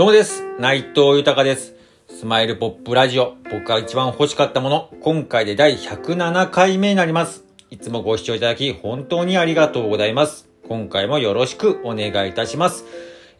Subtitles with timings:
[0.00, 0.42] どうもです。
[0.58, 1.74] 内藤豊です。
[2.08, 3.34] スマイルポップラジオ。
[3.52, 4.90] 僕が一番欲しかったもの。
[5.02, 7.44] 今回で第107回目になります。
[7.68, 10.48] いつもご視聴いただき本当にありがとうございます。
[10.66, 12.86] 今回もよろしくお願いいたします。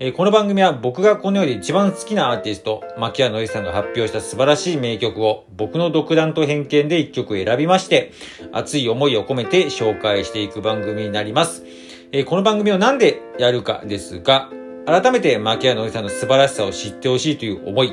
[0.00, 8.12] えーこの番組は僕がこの世で一番好きなアーティスト、牧谷のりさんが発表した素晴らしい名曲を僕の独断と偏見で一曲選びまして、
[8.52, 11.64] 熱い思いを込めて紹介していく番組になります。
[12.12, 14.50] えーこの番組をなんでやるかですが、
[14.90, 17.92] 改めて牧谷のりさんの素晴らしさを知ってほしいという思い、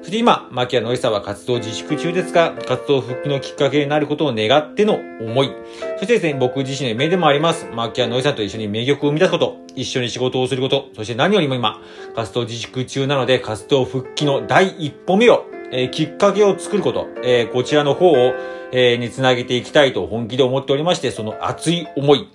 [0.00, 5.52] そして今、牧谷のりさんは活動自粛中ですが、活動復帰のきっかけになることを願っての思い。
[5.98, 7.68] そしてですね、僕自身の夢でもあります。
[7.72, 11.80] 牧谷のりさんと一緒に名曲を生み出すこと、一緒に仕事をすること、そして何よりも今、
[12.16, 18.34] 活動自粛中なので、活動復帰の第一歩目を、えーきっかけを作ること、えーこちらの方を、
[18.72, 22.26] えーにつなげていきたいと本気で思っておりまして、その熱い思い、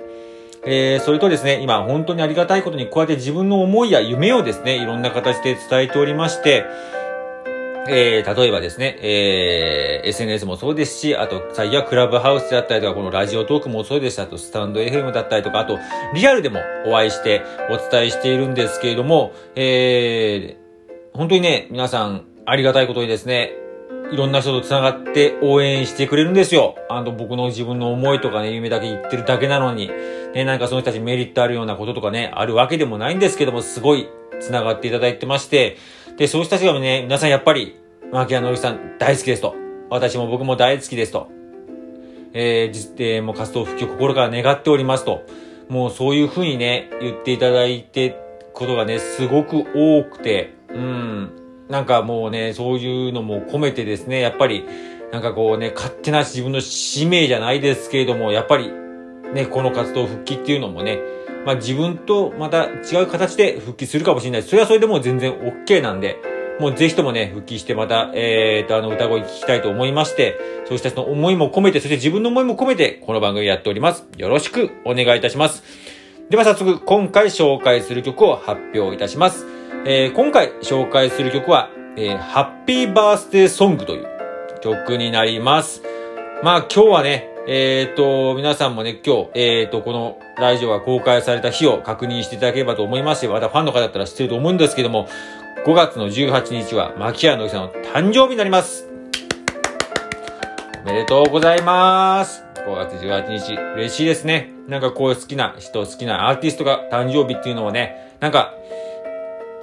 [0.69, 6.65] えー、それとですね、今本当にありがたいことにこうやって自分の思いや夢をですね、いろんな形で伝えておりまして、
[7.89, 15.79] えー、例えばですね、えー、SNS もそうですし、あと、最近はクラブハウスだったりとか、このラジオトークもそうですし、あと、スタンド FM だったりとか、あと、
[16.13, 23.53] リアルでもお会いしてお伝えしているんですけれども、えー、本当にね、皆さん、ありがたいことにですね、
[24.11, 26.75] いろんな人と繋がって応援してくれるんですよ。
[26.89, 29.91] あの、僕の自分の思いとかね、夢だけ言ってるだけなのに、
[30.33, 34.07] ね、なんかその人たちメリットあるようなこととかね、あるわけでもないんですけども、すごい
[34.39, 35.77] 繋がっていただいてまして、
[36.17, 37.79] で、そういう人たちがね、皆さんやっぱり、
[38.11, 39.55] 牧谷のりさん大好きですと。
[39.89, 41.29] 私も僕も大好きですと。
[42.33, 45.23] えー、実定もう活動復帰を心から願っておりますと。
[45.69, 48.15] もうそういう風にね、言っていただいて、
[48.57, 51.46] ことがね、すごく多くて、うん。
[51.69, 54.65] なんかもうね、そういうのも込めてですね、やっぱり、
[55.11, 58.71] なんかこうね、勝手な自分の使命じゃないですけれども、やっぱり、
[59.33, 60.99] ね、この活動復帰っていうのもね、
[61.45, 64.43] まあ自分とまた違う形で復帰するかもしれない。
[64.43, 66.17] それはそれでも全然 OK なんで、
[66.59, 74.07] もうぜひともね、復帰してまた、えーと、あの歌声聞きたいと思いまして、そうした人の思いも込めて、そして自分の思いも込めて、この番組やっております。
[74.17, 75.63] よろしくお願いいたします。
[76.29, 79.56] では早速、今回紹介する曲を発表いたします。
[79.85, 84.07] えー今回紹介する曲は、えー、ハッピーバースデーソングという
[84.61, 85.81] 曲になります。
[86.43, 95.07] まあ今日はね、えっ、と、皆さんもね、今日、えっ、と、このラジオが公開された日を確認していただければと思いますし、またファンの方だったら知ってると思うんですけども、
[95.65, 98.89] 5月の18日は、牧谷のりさんの誕生日になります。
[100.83, 102.43] おめでとうございます。
[102.67, 104.51] 5月18日、嬉しいですね。
[104.67, 108.53] なんかこういう好きな人、好きなアーティストが誕生日っていうのをね、なんか、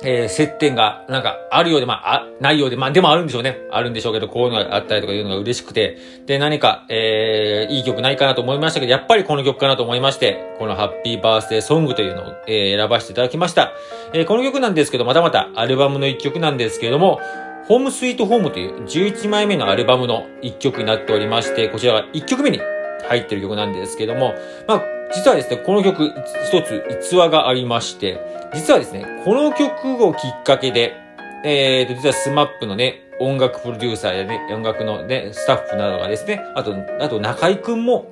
[0.05, 3.57] えー、接点が、なんか、あるようで、まあ、あ、ないようで、まあ、でもあるんでしょうね。
[3.71, 13.73] あるんでしょうけど、こういうのがあったりとかいうのが嬉しくて、で、何か、えー、いい曲ないかなと思いましたけど、やっぱりこの曲かなと思いまして、このハッピーバースデーソングというのを、えー、選ばせていただきました。
[14.13, 17.21] えー、この曲なんですけど、またまたアルバムの一曲なんですけれども、
[17.67, 22.61] ホームスイートホームという11枚目のアルバムの一曲になっておりまして、こちらが1曲目に
[23.09, 24.35] 入ってる曲なんですけども、
[24.67, 24.83] まあ、
[25.15, 26.13] 実はですね、この曲、
[26.49, 28.21] 一つ逸話がありまして、
[28.55, 30.95] 実はですね、この曲をきっかけで、
[31.45, 38.11] えーと、実は SMAP のね、音楽プロデューサーやね、音楽のね、スタッフなどがですね、あと、あと中居くんも、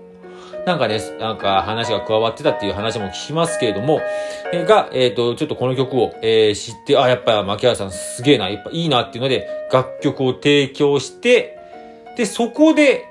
[0.67, 4.01] なんかね、なんか話が加わってたっていう話も聞きますけれども、
[4.53, 11.59] えーが、えっ、と、ちょっとこの曲を、えー知って、あ、やっぱ槇原さんすげえな、やっぱいいなっていうので、楽曲を提供して、
[12.17, 13.07] で、そこで、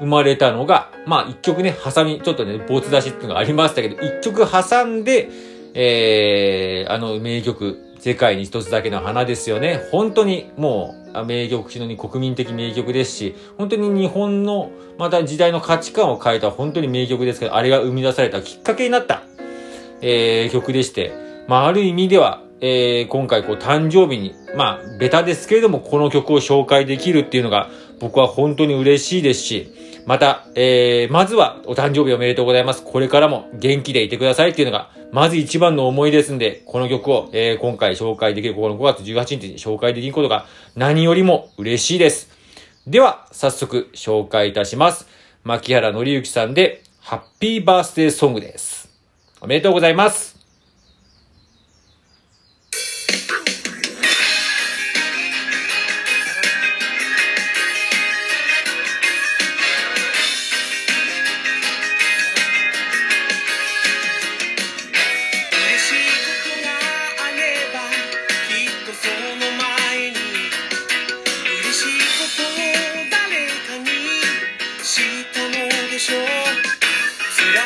[0.00, 5.28] 生まれたのが、まあ一曲ね、挟み、ちょっとね、ボツ出しっていうのがありましたけど、一曲挟んで、
[5.74, 9.80] えー、あの名曲、世界に一つだけの花ですよね。
[9.90, 19.22] 本当にもう、名曲、非常に国民的名曲ですし、本当に日本の、また時代の価値観を変えた本当に名曲ですけど、あれが生み出されたきっかけになった、
[20.00, 21.12] えー、曲でして、
[21.48, 27.70] まあある意味では、えー、今回こう誕生日に、まあ、ベタですけれども、この曲を紹介できるっていうのが、
[28.00, 29.72] 僕は本当に嬉しいですし、
[30.06, 32.82] また、えー、まずはお誕生日おめでとうございます。
[32.82, 40.46] これからも元気でいてくださいっていうのが、まず一番の思いですんで、この曲を、えー、今回紹介できる、ここの5月18日に紹介できることが
[40.76, 42.30] 何よりも嬉しいです。
[42.86, 45.06] では、早速紹介いたします。
[45.44, 48.88] 牧原紀之さんで、ハッピーバースデーソングです。
[49.40, 50.37] おめでとうございます。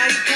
[0.03, 0.32] Bye.